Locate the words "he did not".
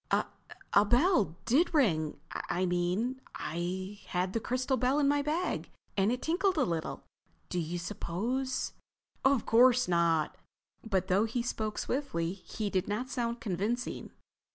12.33-13.11